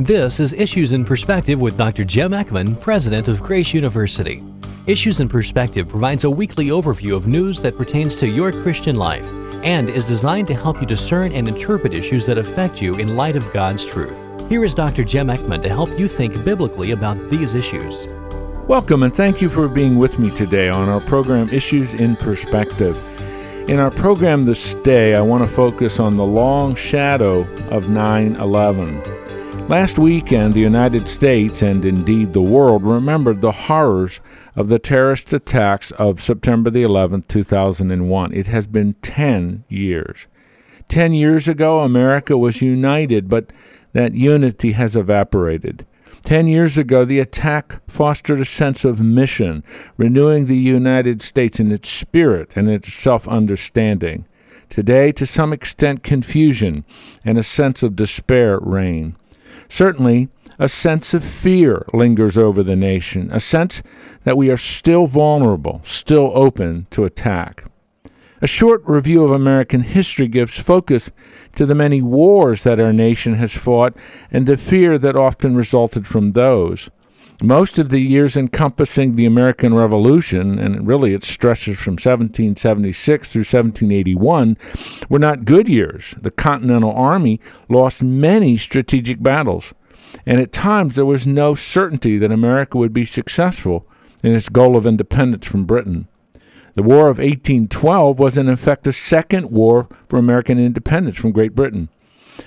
[0.00, 2.04] This is Issues in Perspective with Dr.
[2.04, 4.44] Jim Eckman, President of Grace University.
[4.86, 9.28] Issues in Perspective provides a weekly overview of news that pertains to your Christian life
[9.64, 13.34] and is designed to help you discern and interpret issues that affect you in light
[13.34, 14.16] of God's truth.
[14.48, 15.02] Here is Dr.
[15.02, 18.06] Jim Eckman to help you think biblically about these issues.
[18.68, 22.96] Welcome and thank you for being with me today on our program Issues in Perspective.
[23.68, 27.40] In our program this day, I want to focus on the long shadow
[27.70, 29.17] of 9 11.
[29.68, 34.18] Last weekend, the United States and indeed the world remembered the horrors
[34.56, 38.32] of the terrorist attacks of September the 11th, 2001.
[38.32, 40.26] It has been 10 years.
[40.88, 43.52] 10 years ago, America was united, but
[43.92, 45.84] that unity has evaporated.
[46.22, 49.62] Ten years ago, the attack fostered a sense of mission,
[49.98, 54.24] renewing the United States in its spirit and its self understanding.
[54.70, 56.86] Today, to some extent, confusion
[57.22, 59.14] and a sense of despair reign.
[59.68, 63.82] Certainly, a sense of fear lingers over the nation, a sense
[64.24, 67.64] that we are still vulnerable, still open to attack.
[68.40, 71.10] A short review of American history gives focus
[71.56, 73.96] to the many wars that our nation has fought
[74.30, 76.88] and the fear that often resulted from those.
[77.42, 83.40] Most of the years encompassing the American Revolution, and really it stretches from 1776 through
[83.42, 84.56] 1781,
[85.08, 86.16] were not good years.
[86.20, 89.72] The Continental Army lost many strategic battles,
[90.26, 93.86] and at times there was no certainty that America would be successful
[94.24, 96.08] in its goal of independence from Britain.
[96.74, 101.54] The War of 1812 was in effect a second war for American independence from Great
[101.54, 101.88] Britain.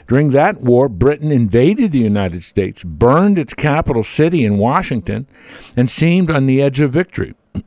[0.08, 5.28] During that war, Britain invaded the United States, burned its capital city in Washington,
[5.76, 7.34] and seemed on the edge of victory.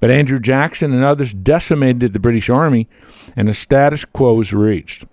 [0.00, 2.88] but Andrew Jackson and others decimated the British Army,
[3.36, 5.06] and a status quo was reached.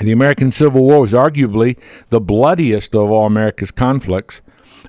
[0.00, 1.76] The American Civil War was arguably
[2.08, 4.40] the bloodiest of all America's conflicts.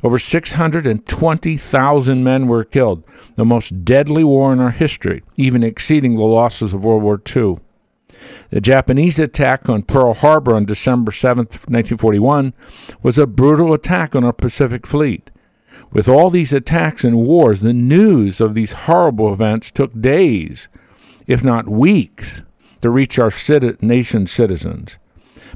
[0.04, 3.04] Over 620,000 men were killed,
[3.36, 7.58] the most deadly war in our history, even exceeding the losses of World War II.
[8.50, 12.54] The Japanese attack on Pearl Harbor on December 7, 1941,
[13.04, 15.30] was a brutal attack on our Pacific Fleet.
[15.92, 20.68] With all these attacks and wars, the news of these horrible events took days,
[21.28, 22.44] if not weeks,
[22.82, 23.32] to reach our
[23.82, 24.98] nation's citizens.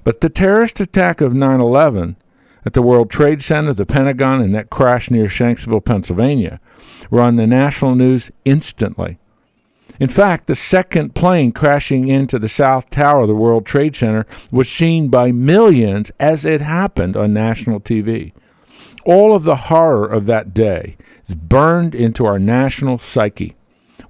[0.03, 2.17] But the terrorist attack of 9 11
[2.65, 6.59] at the World Trade Center, the Pentagon, and that crash near Shanksville, Pennsylvania
[7.09, 9.17] were on the national news instantly.
[9.99, 14.25] In fact, the second plane crashing into the South Tower of the World Trade Center
[14.51, 18.33] was seen by millions as it happened on national TV.
[19.05, 23.55] All of the horror of that day is burned into our national psyche.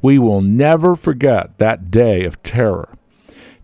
[0.02, 2.90] We will never forget that day of terror.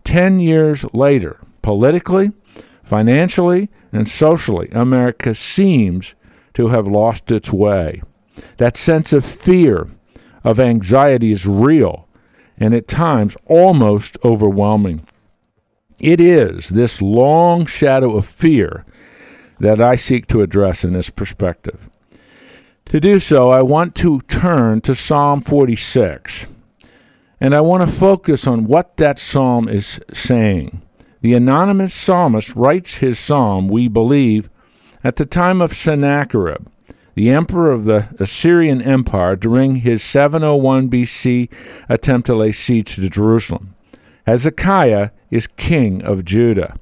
[0.04, 2.32] Ten years later, politically,
[2.82, 6.14] financially, and socially, America seems
[6.54, 8.02] to have lost its way.
[8.56, 9.88] That sense of fear,
[10.42, 12.08] of anxiety is real
[12.60, 15.06] and at times almost overwhelming.
[15.98, 18.84] It is this long shadow of fear
[19.58, 21.88] that I seek to address in this perspective.
[22.86, 26.46] To do so, I want to turn to Psalm 46,
[27.40, 30.82] and I want to focus on what that psalm is saying.
[31.20, 34.50] The anonymous psalmist writes his psalm, we believe,
[35.04, 36.66] at the time of Sennacherib,
[37.14, 41.52] the emperor of the Assyrian Empire during his 701 BC
[41.88, 43.74] attempt to lay siege to Jerusalem.
[44.26, 46.76] Hezekiah is king of Judah.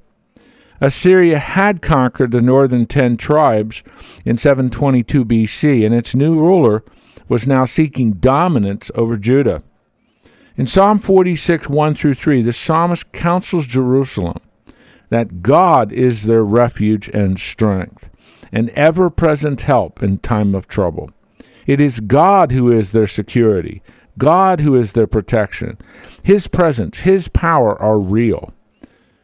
[0.81, 3.83] Assyria had conquered the northern ten tribes
[4.25, 6.85] in 722 BC, and its new ruler
[7.29, 9.63] was now seeking dominance over Judah.
[10.57, 14.39] In Psalm 46, 1 through 3, the psalmist counsels Jerusalem
[15.09, 18.11] that God is their refuge and strength
[18.53, 21.11] an ever present help in time of trouble.
[21.67, 23.83] It is God who is their security,
[24.17, 25.79] God who is their protection.
[26.23, 28.53] His presence, His power are real.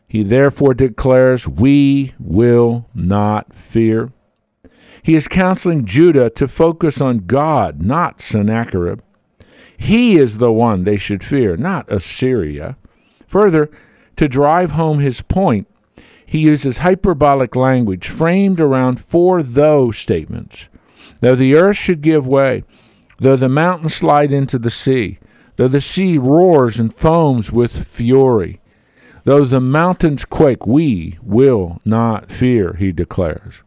[0.07, 4.13] He therefore declares, We will not fear.
[5.03, 9.01] He is counseling Judah to focus on God, not Sennacherib.
[9.77, 12.77] He is the one they should fear, not Assyria.
[13.27, 13.71] Further,
[14.17, 15.67] to drive home his point,
[16.27, 20.69] he uses hyperbolic language framed around four though statements.
[21.21, 22.65] Though the earth should give way,
[23.19, 25.19] though the mountains slide into the sea,
[25.57, 28.61] though the sea roars and foams with fury,
[29.25, 33.63] though the mountains quake, we will not fear, he declares.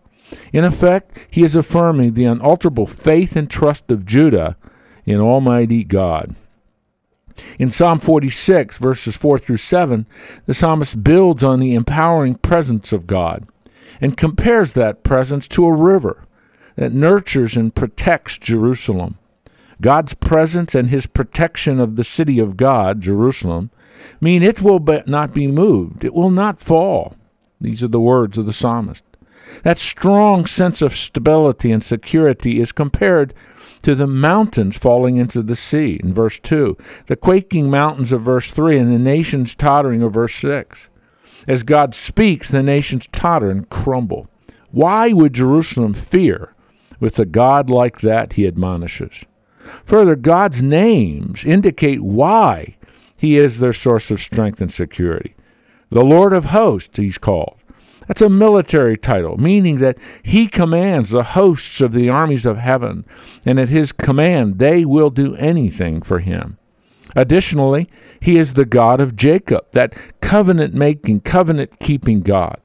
[0.52, 4.58] In effect, he is affirming the unalterable faith and trust of Judah
[5.06, 6.36] in Almighty God.
[7.60, 10.06] In Psalm 46, verses 4 through 7,
[10.46, 13.48] the psalmist builds on the empowering presence of God.
[14.02, 16.24] and compares that presence to a river
[16.76, 19.18] that nurtures and protects Jerusalem.
[19.82, 23.70] God's presence and his protection of the city of God, Jerusalem,
[24.22, 27.16] mean it will not be moved, it will not fall.
[27.60, 29.04] These are the words of the psalmist.
[29.64, 33.34] That strong sense of stability and security is compared
[33.82, 36.78] to the mountains falling into the sea in verse 2,
[37.08, 40.90] the quaking mountains of verse 3, and the nations tottering of verse 6.
[41.48, 44.28] As God speaks, the nations totter and crumble.
[44.72, 46.54] Why would Jerusalem fear
[47.00, 49.24] with a God like that, he admonishes?
[49.86, 52.78] Further, God's names indicate why
[53.18, 55.36] he is their source of strength and security.
[55.90, 57.58] The Lord of hosts, he's called.
[58.08, 63.06] That's a military title, meaning that he commands the hosts of the armies of heaven,
[63.46, 66.58] and at his command they will do anything for him.
[67.16, 67.90] Additionally,
[68.20, 72.60] he is the God of Jacob, that covenant making, covenant keeping God.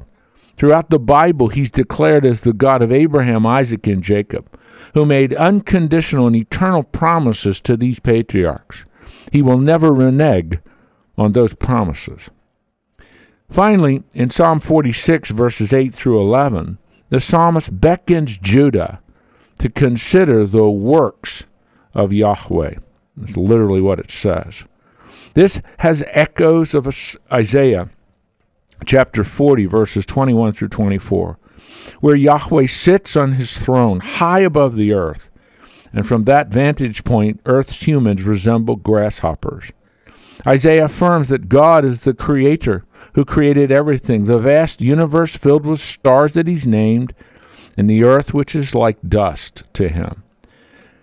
[0.56, 4.48] Throughout the Bible, he's declared as the God of Abraham, Isaac, and Jacob,
[4.94, 8.84] who made unconditional and eternal promises to these patriarchs.
[9.32, 10.58] He will never renege
[11.16, 12.30] on those promises.
[13.52, 16.78] Finally, in Psalm 46, verses 8 through 11,
[17.10, 19.02] the psalmist beckons Judah
[19.58, 21.46] to consider the works
[21.92, 22.76] of Yahweh.
[23.14, 24.66] That's literally what it says.
[25.34, 26.88] This has echoes of
[27.30, 27.90] Isaiah
[28.86, 31.38] chapter 40, verses 21 through 24,
[32.00, 35.28] where Yahweh sits on his throne high above the earth,
[35.92, 39.72] and from that vantage point, earth's humans resemble grasshoppers.
[40.46, 42.84] Isaiah affirms that God is the creator
[43.14, 47.14] who created everything, the vast universe filled with stars that he's named,
[47.76, 50.22] and the earth which is like dust to him.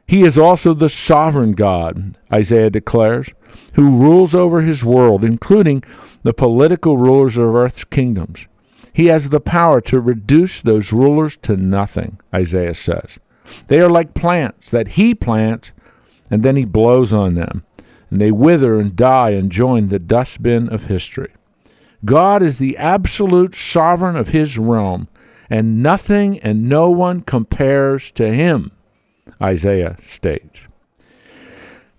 [0.06, 3.32] He is also the sovereign God, Isaiah declares,
[3.76, 5.84] who rules over his world, including
[6.24, 8.48] the political rulers of earth's kingdoms.
[8.92, 13.20] He has the power to reduce those rulers to nothing, Isaiah says.
[13.68, 15.72] They are like plants that he plants,
[16.30, 17.64] and then he blows on them
[18.10, 21.32] and they wither and die and join the dustbin of history.
[22.06, 25.08] God is the absolute sovereign of his realm,
[25.50, 28.72] and nothing and no one compares to him,
[29.42, 30.68] Isaiah states.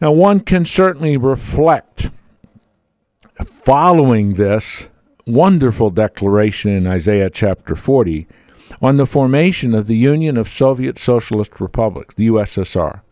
[0.00, 2.10] Now, one can certainly reflect
[3.44, 4.88] following this
[5.26, 8.26] wonderful declaration in Isaiah chapter 40
[8.80, 13.02] on the formation of the Union of Soviet Socialist Republics, the USSR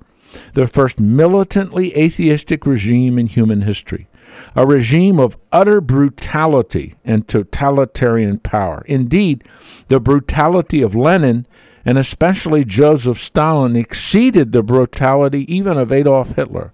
[0.55, 4.09] the first militantly atheistic regime in human history,
[4.55, 8.83] a regime of utter brutality and totalitarian power.
[8.87, 9.45] Indeed,
[9.89, 11.47] the brutality of Lenin
[11.85, 16.73] and especially Joseph Stalin exceeded the brutality even of Adolf Hitler.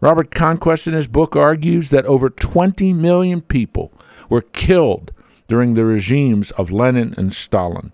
[0.00, 3.92] Robert Conquest in his book argues that over 20 million people
[4.28, 5.12] were killed
[5.48, 7.92] during the regimes of Lenin and Stalin.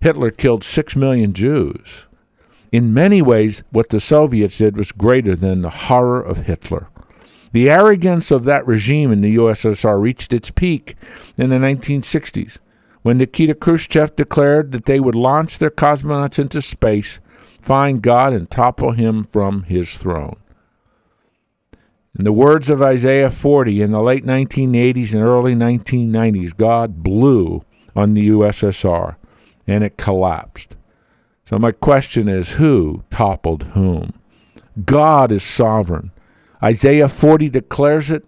[0.00, 2.06] Hitler killed 6 million Jews.
[2.74, 6.88] In many ways, what the Soviets did was greater than the horror of Hitler.
[7.52, 10.96] The arrogance of that regime in the USSR reached its peak
[11.38, 12.58] in the 1960s
[13.02, 17.20] when Nikita Khrushchev declared that they would launch their cosmonauts into space,
[17.62, 20.34] find God, and topple him from his throne.
[22.18, 27.62] In the words of Isaiah 40, in the late 1980s and early 1990s, God blew
[27.94, 29.14] on the USSR
[29.64, 30.74] and it collapsed.
[31.44, 34.18] So my question is who toppled whom?
[34.84, 36.10] God is sovereign.
[36.62, 38.24] Isaiah 40 declares it,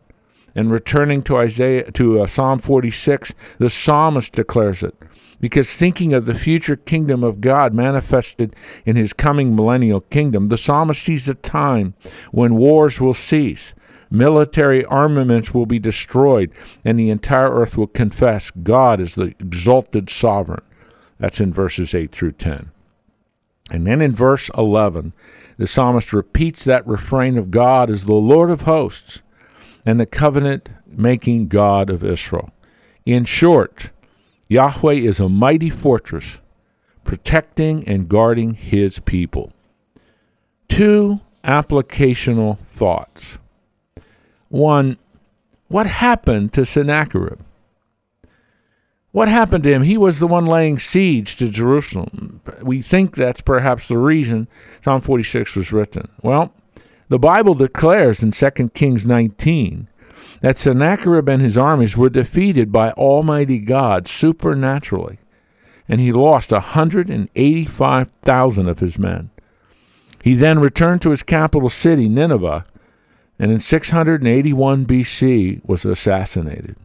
[0.54, 4.94] and returning to Isaiah to uh, Psalm 46, the psalmist declares it.
[5.40, 8.56] Because thinking of the future kingdom of God manifested
[8.86, 11.94] in his coming millennial kingdom, the psalmist sees a time
[12.30, 13.74] when wars will cease,
[14.10, 16.50] military armaments will be destroyed,
[16.84, 20.62] and the entire earth will confess God is the exalted sovereign.
[21.18, 22.70] That's in verses 8 through 10.
[23.70, 25.12] And then in verse 11,
[25.58, 29.22] the psalmist repeats that refrain of God as the Lord of hosts
[29.84, 32.50] and the covenant making God of Israel.
[33.04, 33.90] In short,
[34.48, 36.40] Yahweh is a mighty fortress
[37.04, 39.52] protecting and guarding his people.
[40.68, 43.38] Two applicational thoughts.
[44.48, 44.98] One,
[45.68, 47.40] what happened to Sennacherib?
[49.16, 49.82] What happened to him?
[49.84, 52.42] He was the one laying siege to Jerusalem.
[52.60, 54.46] We think that's perhaps the reason
[54.84, 56.10] Psalm 46 was written.
[56.20, 56.52] Well,
[57.08, 59.88] the Bible declares in 2 Kings 19
[60.42, 65.18] that Sennacherib and his armies were defeated by Almighty God supernaturally,
[65.88, 69.30] and he lost 185,000 of his men.
[70.22, 72.66] He then returned to his capital city, Nineveh,
[73.38, 76.76] and in 681 BC was assassinated.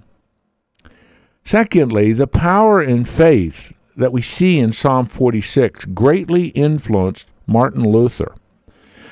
[1.43, 8.35] Secondly, the power and faith that we see in Psalm 46 greatly influenced Martin Luther,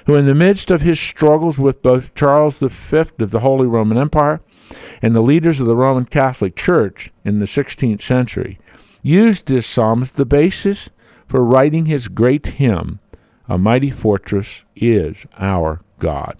[0.05, 3.97] who, in the midst of his struggles with both Charles V of the Holy Roman
[3.97, 4.41] Empire
[5.01, 8.59] and the leaders of the Roman Catholic Church in the 16th century,
[9.03, 10.89] used this psalm as the basis
[11.27, 12.99] for writing his great hymn,
[13.47, 16.37] A Mighty Fortress is Our God.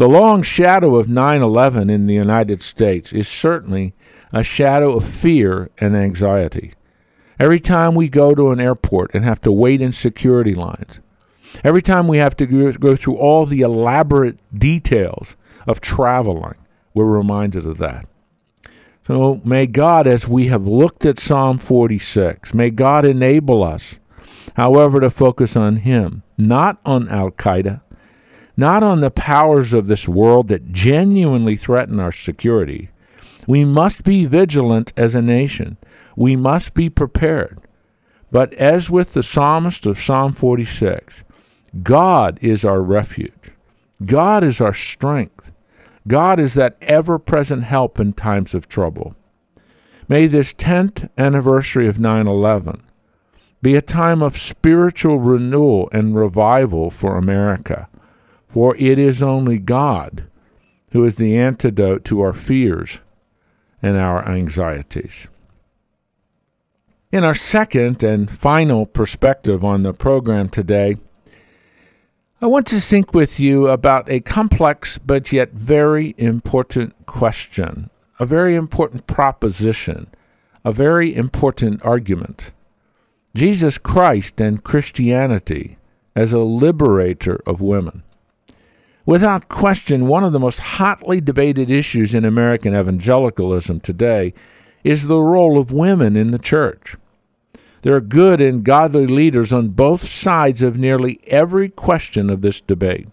[0.00, 3.92] The long shadow of 9 11 in the United States is certainly
[4.32, 6.72] a shadow of fear and anxiety.
[7.38, 11.00] Every time we go to an airport and have to wait in security lines,
[11.62, 16.56] every time we have to go through all the elaborate details of traveling,
[16.94, 18.06] we're reminded of that.
[19.06, 24.00] So may God, as we have looked at Psalm 46, may God enable us,
[24.56, 27.82] however, to focus on Him, not on Al Qaeda,
[28.56, 32.90] not on the powers of this world that genuinely threaten our security.
[33.46, 35.76] We must be vigilant as a nation.
[36.16, 37.60] We must be prepared.
[38.30, 41.24] But as with the psalmist of Psalm 46,
[41.82, 43.52] God is our refuge.
[44.04, 45.52] God is our strength.
[46.06, 49.14] God is that ever present help in times of trouble.
[50.08, 52.82] May this 10th anniversary of 9 11
[53.62, 57.89] be a time of spiritual renewal and revival for America.
[58.52, 60.28] For it is only God
[60.92, 63.00] who is the antidote to our fears
[63.80, 65.28] and our anxieties.
[67.12, 70.96] In our second and final perspective on the program today,
[72.42, 78.26] I want to think with you about a complex but yet very important question, a
[78.26, 80.08] very important proposition,
[80.64, 82.52] a very important argument.
[83.34, 85.78] Jesus Christ and Christianity
[86.16, 88.02] as a liberator of women.
[89.10, 94.32] Without question, one of the most hotly debated issues in American evangelicalism today
[94.84, 96.94] is the role of women in the church.
[97.82, 102.60] There are good and godly leaders on both sides of nearly every question of this
[102.60, 103.08] debate.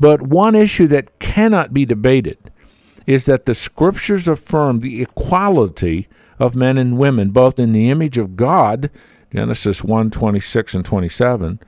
[0.00, 2.50] But one issue that cannot be debated
[3.06, 6.08] is that the scriptures affirm the equality
[6.40, 8.90] of men and women, both in the image of God
[9.32, 11.60] Genesis 1 26 and 27,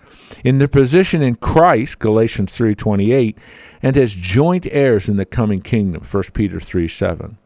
[0.45, 3.37] in their position in Christ, Galatians 3 28,
[3.83, 7.39] and as joint heirs in the coming kingdom, 1 Peter 3 7.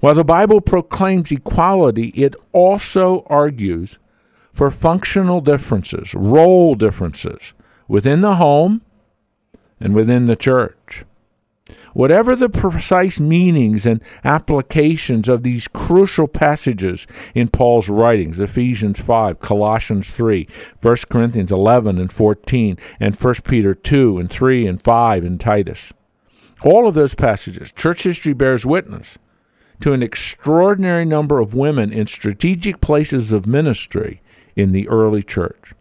[0.00, 3.98] While the Bible proclaims equality, it also argues
[4.52, 7.54] for functional differences, role differences
[7.88, 8.82] within the home
[9.78, 11.04] and within the church.
[11.94, 19.40] Whatever the precise meanings and applications of these crucial passages in Paul's writings, Ephesians 5,
[19.40, 20.46] Colossians 3,
[20.80, 25.92] 1 Corinthians 11 and 14, and 1 Peter 2 and 3 and 5 and Titus.
[26.62, 29.18] All of those passages, church history bears witness
[29.80, 34.22] to an extraordinary number of women in strategic places of ministry
[34.54, 35.72] in the early church.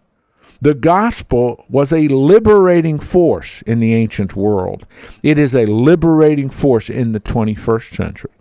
[0.65, 4.87] The gospel was a liberating force in the ancient world.
[5.21, 8.31] It is a liberating force in the 21st century.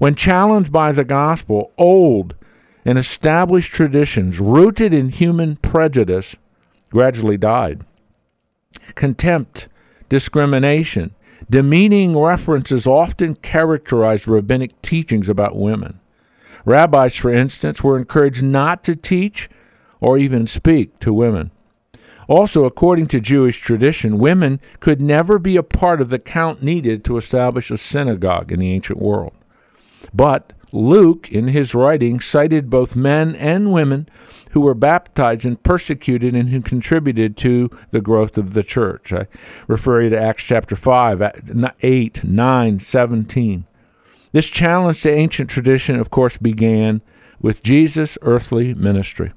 [0.00, 2.34] When challenged by the gospel, old
[2.84, 6.34] and established traditions rooted in human prejudice
[6.90, 7.84] gradually died.
[8.96, 9.68] Contempt,
[10.08, 11.14] discrimination,
[11.48, 16.00] demeaning references often characterized rabbinic teachings about women.
[16.64, 19.48] Rabbis, for instance, were encouraged not to teach
[20.04, 21.50] or even speak to women.
[22.28, 27.02] Also, according to Jewish tradition, women could never be a part of the count needed
[27.04, 29.32] to establish a synagogue in the ancient world.
[30.12, 34.06] But Luke, in his writing, cited both men and women
[34.50, 39.10] who were baptized and persecuted and who contributed to the growth of the church.
[39.10, 39.26] I
[39.66, 43.64] refer you to Acts chapter 5, 8, 9, 17.
[44.32, 47.00] This challenge to ancient tradition, of course, began
[47.40, 49.32] with Jesus' earthly ministry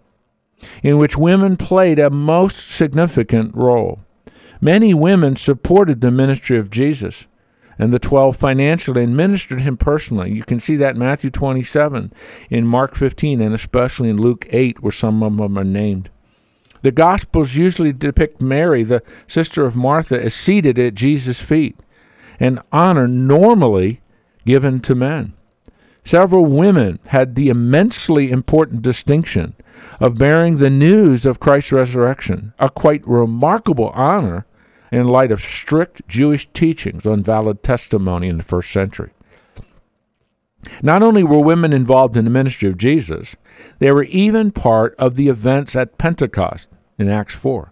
[0.84, 4.00] in which women played a most significant role.
[4.60, 7.28] Many women supported the ministry of Jesus
[7.78, 10.32] and the 12 financially and ministered him personally.
[10.32, 12.12] You can see that in Matthew 27,
[12.50, 16.10] in Mark 15, and especially in Luke 8, where some of them are named.
[16.82, 21.80] The Gospels usually depict Mary, the sister of Martha, as seated at Jesus' feet,
[22.40, 24.02] an honor normally
[24.46, 25.34] given to men.
[26.04, 29.56] Several women had the immensely important distinction
[30.00, 34.46] of bearing the news of Christ's resurrection, a quite remarkable honor
[34.92, 39.12] in light of strict Jewish teachings on valid testimony in the first century.
[40.82, 43.36] Not only were women involved in the ministry of Jesus,
[43.80, 47.72] they were even part of the events at Pentecost in Acts 4.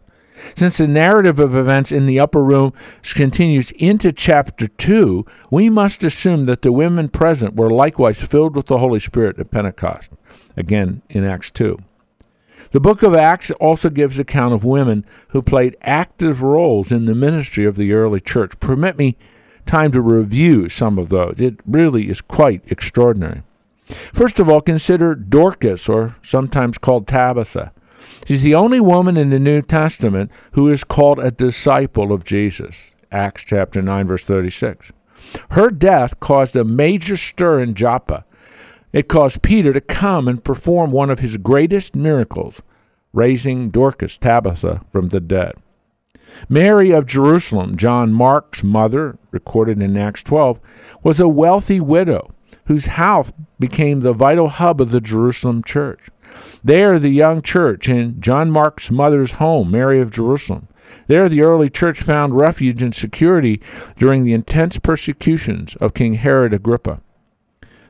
[0.53, 2.73] Since the narrative of events in the upper room
[3.15, 8.65] continues into chapter 2, we must assume that the women present were likewise filled with
[8.65, 10.11] the Holy Spirit at Pentecost,
[10.57, 11.77] again in Acts 2.
[12.75, 17.15] The book of Acts also gives account of women who played active roles in the
[17.15, 18.59] ministry of the early church.
[18.59, 19.15] Permit me
[19.65, 21.39] time to review some of those.
[21.39, 23.43] It really is quite extraordinary.
[23.85, 27.71] First of all, consider Dorcas, or sometimes called Tabitha.
[28.25, 32.91] She's the only woman in the New Testament who is called a disciple of Jesus.
[33.09, 34.91] Acts chapter 9 verse 36.
[35.51, 38.25] Her death caused a major stir in Joppa.
[38.95, 42.61] It caused Peter to come and perform one of his greatest miracles,
[43.11, 45.55] raising Dorcas Tabitha from the dead.
[46.47, 50.61] Mary of Jerusalem, John Mark's mother, recorded in Acts 12,
[51.03, 52.33] was a wealthy widow
[52.67, 56.07] whose house became the vital hub of the Jerusalem church.
[56.63, 60.69] There, the young church in John Mark's mother's home, Mary of Jerusalem.
[61.07, 63.61] There, the early church found refuge and security
[63.97, 67.01] during the intense persecutions of King Herod Agrippa.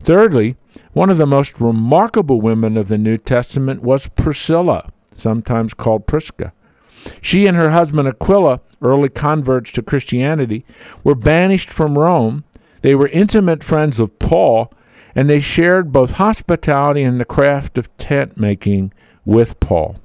[0.01, 0.55] Thirdly,
[0.93, 6.53] one of the most remarkable women of the New Testament was Priscilla, sometimes called Prisca.
[7.21, 10.65] She and her husband Aquila, early converts to Christianity,
[11.03, 12.43] were banished from Rome.
[12.81, 14.71] They were intimate friends of Paul
[15.15, 19.95] and they shared both hospitality and the craft of tent making with Paul.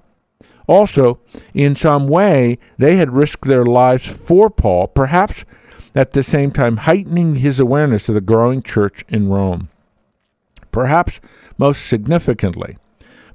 [0.69, 1.19] Also,
[1.53, 5.45] in some way, they had risked their lives for Paul, perhaps
[5.97, 9.69] at the same time heightening his awareness of the growing church in Rome.
[10.71, 11.21] Perhaps
[11.59, 12.77] most significantly,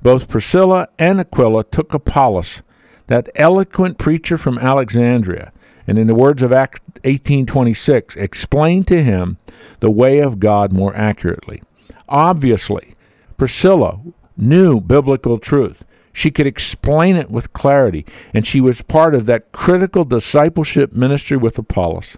[0.02, 2.62] both Priscilla and Aquila took Apollos,
[3.08, 5.52] that eloquent preacher from Alexandria,
[5.88, 9.38] and in the words of Act 1826, explained to him
[9.80, 11.62] the way of God more accurately.
[12.10, 12.96] Obviously,
[13.38, 14.00] Priscilla
[14.38, 15.84] knew biblical truth.
[16.14, 21.36] She could explain it with clarity, and she was part of that critical discipleship ministry
[21.36, 22.18] with Apollos.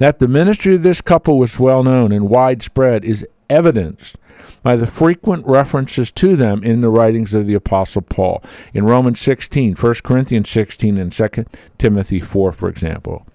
[0.00, 4.16] That the ministry of this couple was well known and widespread is evidenced
[4.62, 8.42] by the frequent references to them in the writings of the Apostle Paul.
[8.72, 11.44] In Romans 16, 1 Corinthians 16, and 2
[11.76, 13.26] Timothy 4, for example.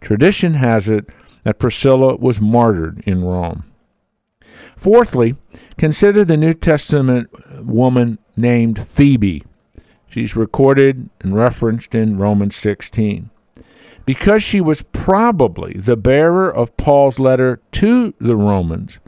[0.00, 1.08] Tradition has it
[1.44, 3.62] that Priscilla was martyred in Rome.
[4.74, 5.36] Fourthly,
[5.76, 7.30] consider the New Testament
[7.64, 9.44] woman named Phoebe.
[10.08, 13.30] She's recorded and referenced in Romans 16.
[14.08, 19.00] Because she was probably the bearer of Paul's letter to the Romans,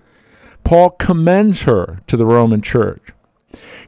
[0.62, 3.08] Paul commends her to the Roman church.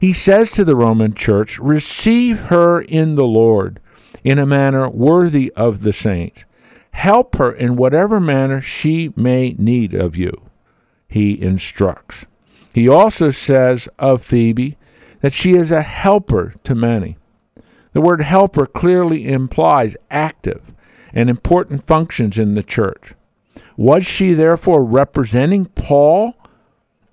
[0.01, 3.79] He says to the Roman church, Receive her in the Lord
[4.23, 6.45] in a manner worthy of the saints.
[6.93, 10.41] Help her in whatever manner she may need of you.
[11.07, 12.25] He instructs.
[12.73, 14.77] He also says of Phoebe
[15.21, 17.17] that she is a helper to many.
[17.91, 20.72] The word helper clearly implies active
[21.13, 23.13] and important functions in the church.
[23.77, 26.35] Was she therefore representing Paul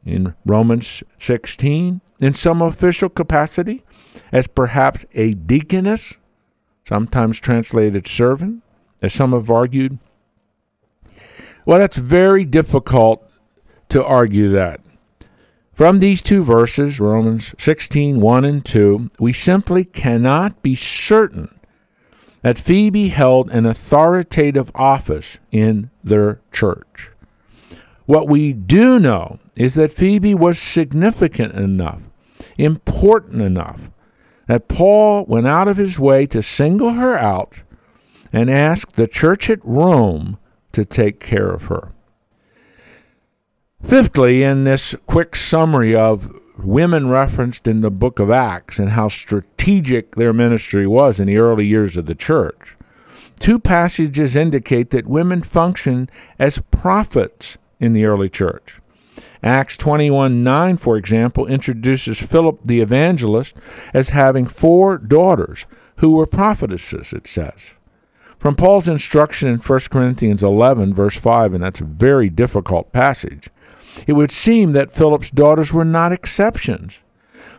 [0.05, 3.83] in Romans 16 in some official capacity,
[4.33, 6.15] as perhaps a deaconess,
[6.85, 8.63] sometimes translated servant,
[9.03, 9.99] as some have argued.
[11.65, 13.29] Well, that's very difficult
[13.91, 14.81] to argue that.
[15.73, 21.60] From these two verses, Romans 16, 1 and 2, we simply cannot be certain
[22.43, 27.11] that Phoebe held an authoritative office in their church.
[28.07, 32.03] What we do know is that Phoebe was significant enough,
[32.59, 33.91] important enough,
[34.47, 37.63] that Paul went out of his way to single her out
[38.33, 40.39] and ask the church at Rome
[40.73, 41.93] to take care of her.
[43.83, 46.31] Fifthly, in this quick summary of
[46.65, 51.39] women referenced in the book of Acts and how strategic their ministry was in the
[51.39, 52.77] early years of the church,
[53.39, 58.81] two passages indicate that women functioned as prophets in the early church.
[59.43, 63.57] Acts 21 9, for example, introduces Philip the evangelist
[63.95, 67.77] as having four daughters who were prophetesses, it says.
[68.39, 73.51] From Paul's instruction in 1 Corinthians 11, verse 5, and that's a very difficult passage,
[74.07, 77.01] it would seem that Philip's daughters were not exceptions.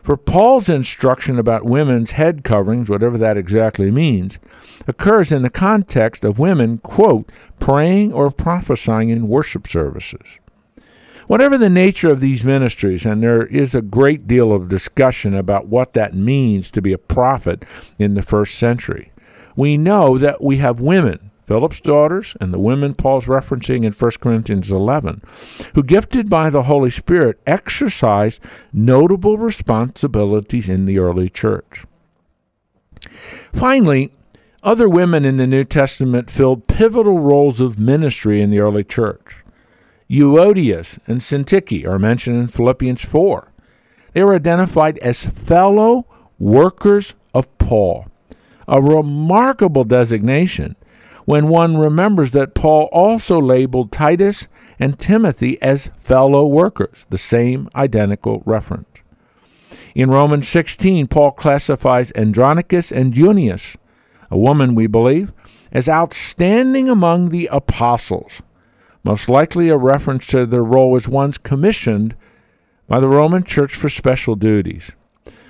[0.03, 4.39] For Paul's instruction about women's head coverings, whatever that exactly means,
[4.87, 10.39] occurs in the context of women, quote, praying or prophesying in worship services.
[11.27, 15.67] Whatever the nature of these ministries, and there is a great deal of discussion about
[15.67, 17.63] what that means to be a prophet
[17.99, 19.11] in the first century,
[19.55, 24.11] we know that we have women, Philip's daughters, and the women Paul's referencing in 1
[24.21, 25.21] Corinthians 11,
[25.75, 31.83] who, gifted by the Holy Spirit, exercised notable responsibilities in the early church.
[33.51, 34.13] Finally,
[34.63, 39.43] Other women in the New Testament filled pivotal roles of ministry in the early church.
[40.09, 43.51] Euodias and Syntyche are mentioned in Philippians 4.
[44.13, 46.05] They were identified as fellow
[46.37, 48.05] workers of Paul,
[48.67, 50.75] a remarkable designation
[51.25, 54.47] when one remembers that Paul also labeled Titus
[54.79, 58.87] and Timothy as fellow workers, the same identical reference.
[59.93, 63.75] In Romans 16, Paul classifies Andronicus and Junias,
[64.29, 65.33] a woman we believe,
[65.71, 68.41] as outstanding among the apostles,
[69.03, 72.15] most likely a reference to their role as ones commissioned
[72.87, 74.91] by the Roman Church for special duties.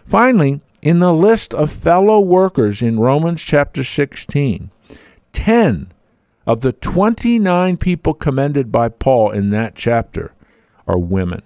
[0.05, 4.71] Finally, in the list of fellow workers in Romans chapter 16,
[5.33, 5.91] 10
[6.45, 10.33] of the 29 people commended by Paul in that chapter
[10.87, 11.43] are women.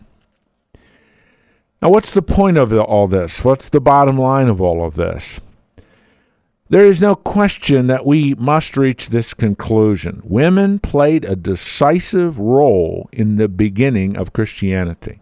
[1.82, 3.44] Now, what's the point of all this?
[3.44, 5.42] What's the bottom line of all of this?
[6.68, 10.22] There is no question that we must reach this conclusion.
[10.24, 15.20] Women played a decisive role in the beginning of Christianity.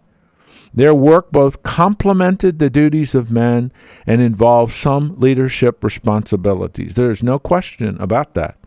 [0.74, 3.70] Their work both complemented the duties of men
[4.06, 6.94] and involved some leadership responsibilities.
[6.94, 8.58] There is no question about that.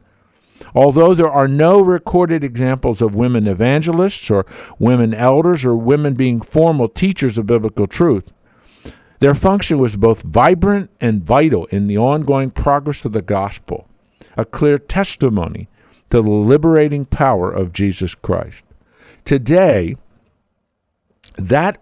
[0.74, 4.46] Although there are no recorded examples of women evangelists or
[4.80, 8.32] women elders or women being formal teachers of biblical truth,
[9.20, 13.88] their function was both vibrant and vital in the ongoing progress of the gospel,
[14.36, 15.68] a clear testimony
[16.10, 18.64] to the liberating power of Jesus Christ.
[19.26, 19.98] Today,
[21.38, 21.82] that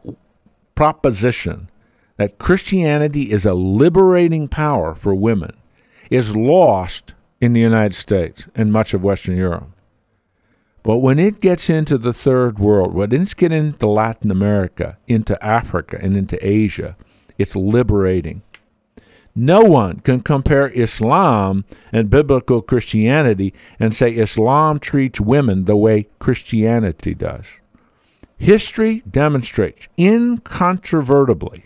[0.75, 1.69] proposition
[2.17, 5.51] that Christianity is a liberating power for women
[6.09, 9.69] is lost in the United States and much of Western Europe.
[10.83, 15.43] But when it gets into the third world, when it's getting into Latin America, into
[15.43, 16.95] Africa, and into Asia,
[17.37, 18.43] it's liberating.
[19.35, 26.07] No one can compare Islam and biblical Christianity and say Islam treats women the way
[26.19, 27.59] Christianity does.
[28.37, 31.65] History demonstrates incontrovertibly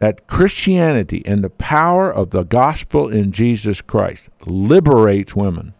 [0.00, 5.74] that Christianity and the power of the gospel in Jesus Christ liberates women.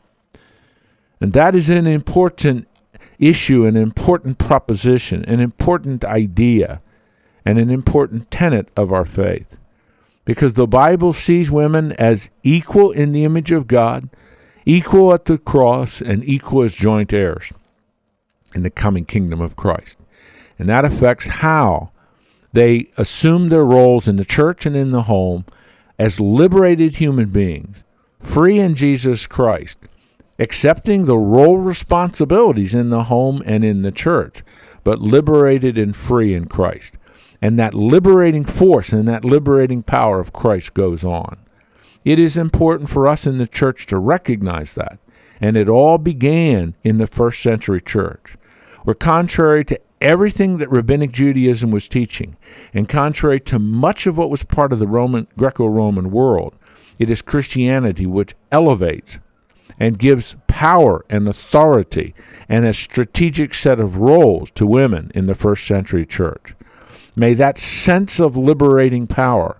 [1.20, 2.68] And that is an important
[3.18, 6.80] issue, an important proposition, an important idea,
[7.44, 9.58] and an important tenet of our faith.
[10.24, 14.08] Because the Bible sees women as equal in the image of God,
[14.64, 17.52] equal at the cross, and equal as joint heirs
[18.54, 19.98] in the coming kingdom of Christ.
[20.58, 21.90] And that affects how
[22.52, 25.44] they assume their roles in the church and in the home
[25.98, 27.82] as liberated human beings,
[28.20, 29.78] free in Jesus Christ,
[30.38, 34.42] accepting the role responsibilities in the home and in the church,
[34.84, 36.98] but liberated and free in Christ.
[37.40, 41.38] And that liberating force and that liberating power of Christ goes on.
[42.04, 44.98] It is important for us in the church to recognize that.
[45.40, 48.36] And it all began in the first century church,
[48.84, 52.36] where contrary to everything that rabbinic Judaism was teaching,
[52.74, 56.54] and contrary to much of what was part of the Roman Greco-Roman world,
[56.98, 59.18] it is Christianity which elevates
[59.78, 62.14] and gives power and authority
[62.48, 66.54] and a strategic set of roles to women in the first century church.
[67.16, 69.58] May that sense of liberating power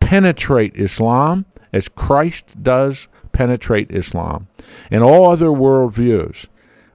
[0.00, 4.48] penetrate Islam as Christ does penetrate Islam
[4.90, 6.46] and all other worldviews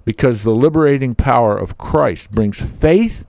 [0.05, 3.25] because the liberating power of Christ brings faith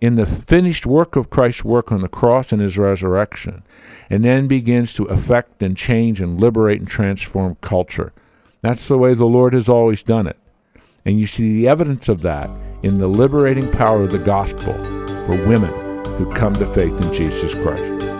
[0.00, 3.62] in the finished work of Christ's work on the cross and his resurrection,
[4.08, 8.12] and then begins to affect and change and liberate and transform culture.
[8.62, 10.38] That's the way the Lord has always done it.
[11.04, 12.50] And you see the evidence of that
[12.82, 14.74] in the liberating power of the gospel
[15.26, 15.72] for women
[16.16, 18.19] who come to faith in Jesus Christ.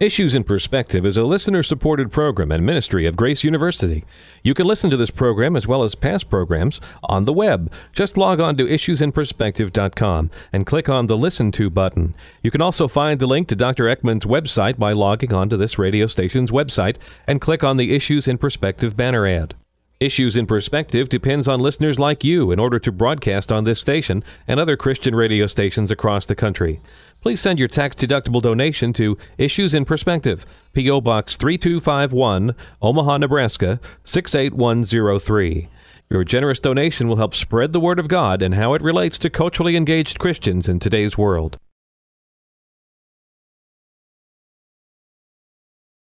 [0.00, 4.02] Issues in Perspective is a listener supported program and ministry of Grace University.
[4.42, 7.70] You can listen to this program as well as past programs on the web.
[7.92, 12.14] Just log on to issuesinperspective.com and click on the Listen To button.
[12.42, 13.84] You can also find the link to Dr.
[13.84, 16.96] Eckman's website by logging on to this radio station's website
[17.26, 19.54] and click on the Issues in Perspective banner ad.
[20.00, 24.24] Issues in Perspective depends on listeners like you in order to broadcast on this station
[24.48, 26.80] and other Christian radio stations across the country.
[27.20, 31.00] Please send your tax deductible donation to Issues in Perspective, P.O.
[31.00, 35.68] Box 3251, Omaha, Nebraska 68103.
[36.10, 39.30] Your generous donation will help spread the Word of God and how it relates to
[39.30, 41.58] culturally engaged Christians in today's world.